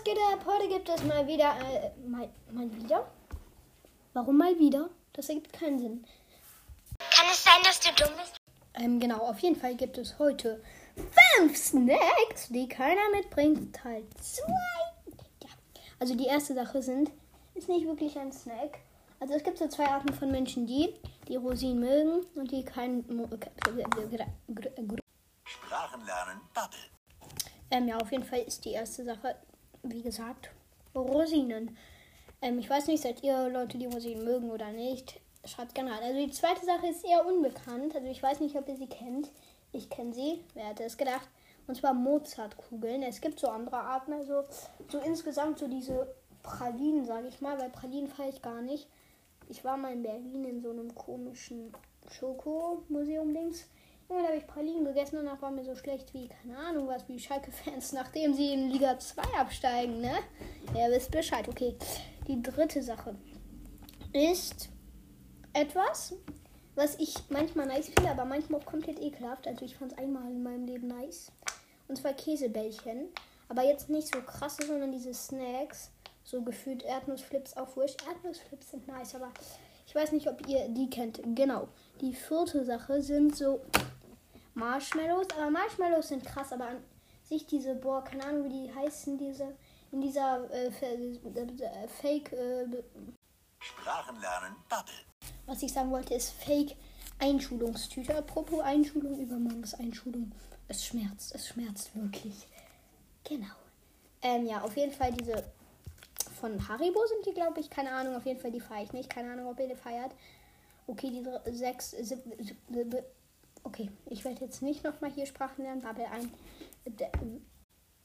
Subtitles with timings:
[0.00, 0.40] was geht ab?
[0.46, 1.54] Heute gibt es mal wieder.
[1.60, 3.06] Äh, mal, mal wieder?
[4.14, 4.88] Warum mal wieder?
[5.12, 6.06] Das ergibt keinen Sinn.
[6.98, 8.36] Kann es sein, dass du dumm bist?
[8.74, 10.62] Ähm, genau, auf jeden Fall gibt es heute
[10.96, 13.76] fünf Snacks, die keiner mitbringt.
[13.76, 14.42] Teil 2.
[15.42, 15.50] Ja.
[15.98, 17.10] Also die erste Sache sind,
[17.54, 18.78] ist nicht wirklich ein Snack.
[19.18, 20.94] Also es gibt so zwei Arten von Menschen, die
[21.28, 23.04] die Rosinen mögen und die keinen.
[25.44, 26.78] Sprachen lernen, Bubble.
[27.70, 29.36] Ähm, ja, auf jeden Fall ist die erste Sache,
[29.82, 30.50] wie gesagt,
[30.94, 31.76] Rosinen.
[32.42, 35.20] Ähm, ich weiß nicht, seid ihr Leute, die Rosinen mögen oder nicht?
[35.44, 36.02] Schreibt gerne rein.
[36.02, 37.94] Also die zweite Sache ist eher unbekannt.
[37.94, 39.30] Also ich weiß nicht, ob ihr sie kennt.
[39.72, 40.44] Ich kenne sie.
[40.54, 41.28] Wer hätte es gedacht?
[41.66, 43.02] Und zwar Mozartkugeln.
[43.02, 44.12] Es gibt so andere Arten.
[44.12, 44.44] Also
[44.88, 47.58] so insgesamt so diese Pralinen, sage ich mal.
[47.58, 48.88] Weil Pralinen fahre ich gar nicht.
[49.48, 51.72] Ich war mal in Berlin in so einem komischen
[52.10, 53.66] Schokomuseum-Dings.
[54.10, 56.88] Und da habe ich Pralinen gegessen und danach war mir so schlecht wie, keine Ahnung
[56.88, 60.14] was, wie Schalke-Fans, nachdem sie in Liga 2 absteigen, ne?
[60.74, 61.48] Ihr wisst Bescheid.
[61.48, 61.76] Okay,
[62.26, 63.14] die dritte Sache
[64.12, 64.68] ist
[65.52, 66.14] etwas,
[66.74, 69.46] was ich manchmal nice finde, aber manchmal auch komplett ekelhaft.
[69.46, 71.30] Also ich fand es einmal in meinem Leben nice.
[71.86, 73.10] Und zwar Käsebällchen.
[73.48, 75.92] Aber jetzt nicht so krasse, sondern diese Snacks.
[76.24, 78.02] So gefühlt Erdnussflips auch wurscht.
[78.08, 79.28] Erdnussflips sind nice, aber
[79.86, 81.20] ich weiß nicht, ob ihr die kennt.
[81.36, 81.68] Genau.
[82.00, 83.60] Die vierte Sache sind so
[84.60, 85.26] Marshmallows.
[85.36, 86.84] Aber Marshmallows sind krass, aber an
[87.24, 89.56] sich diese, boah, keine Ahnung, wie die heißen, diese,
[89.90, 90.70] in dieser äh,
[92.00, 92.66] Fake, äh,
[93.58, 94.94] Sprachen lernen, Bubble.
[95.46, 96.76] was ich sagen wollte, ist Fake
[97.18, 98.16] Einschulungstüte.
[98.16, 100.32] Apropos Einschulung, übermorgens Einschulung.
[100.68, 102.46] Es schmerzt, es schmerzt wirklich.
[103.24, 103.54] Genau.
[104.22, 105.44] Ähm, ja, auf jeden Fall diese
[106.40, 107.68] von Haribo sind die, glaube ich.
[107.68, 109.10] Keine Ahnung, auf jeden Fall die feiere ich nicht.
[109.10, 110.12] Keine Ahnung, ob ihr die feiert.
[110.86, 113.04] Okay, sieb, sieb, sieb,
[113.62, 115.82] Okay, ich werde jetzt nicht nochmal hier Sprachen lernen.
[115.82, 116.32] Bubble ein.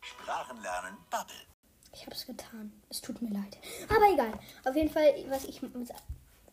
[0.00, 1.34] Sprachen lernen, Bubble.
[1.92, 2.72] Ich habe es getan.
[2.90, 3.56] Es tut mir leid.
[3.88, 4.32] Aber egal.
[4.64, 5.60] Auf jeden Fall, was ich.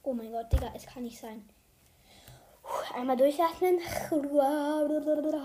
[0.04, 1.50] Oh mein Gott, Digga, es kann nicht sein.
[2.96, 3.80] Einmal durchatmen.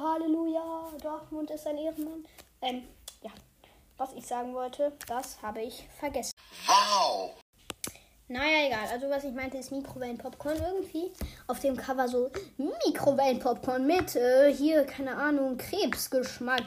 [0.02, 0.92] Halleluja.
[1.02, 2.26] Dortmund ist ein Ehrenmann.
[2.60, 2.86] Ähm,
[3.22, 3.30] ja.
[3.96, 6.35] Was ich sagen wollte, das habe ich vergessen.
[8.28, 8.88] Naja, egal.
[8.92, 11.12] Also, was ich meinte, ist Mikrowellenpopcorn irgendwie.
[11.46, 16.64] Auf dem Cover so Mikrowellenpopcorn mit, äh, hier, keine Ahnung, Krebsgeschmack.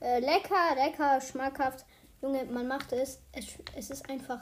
[0.00, 1.86] Äh, lecker, lecker, schmackhaft.
[2.20, 3.20] Junge, man macht es.
[3.32, 3.46] es.
[3.74, 4.40] Es ist einfach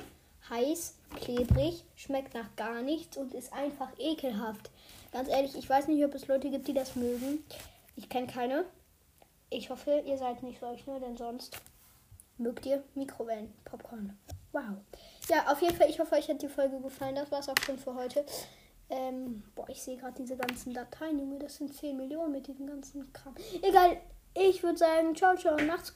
[0.51, 4.71] heiß, klebrig, schmeckt nach gar nichts und ist einfach ekelhaft.
[5.13, 7.45] Ganz ehrlich, ich weiß nicht, ob es Leute gibt, die das mögen.
[7.97, 8.65] Ich kenne keine.
[9.51, 11.57] Ich hoffe, ihr seid nicht solche, denn sonst
[12.39, 14.19] mögt ihr Mikrowellenpopcorn.
[14.53, 14.79] Wow.
[15.29, 17.17] Ja, auf jeden Fall, ich hoffe, euch hat die Folge gefallen.
[17.17, 18.25] Das war's auch schon für heute.
[18.89, 21.39] Ähm, boah, ich sehe gerade diese ganzen Dateien, Junge.
[21.39, 23.35] Das sind 10 Millionen mit diesem ganzen Kram.
[23.63, 23.97] Egal,
[24.35, 25.95] ich würde sagen, ciao, ciao, macht's gut.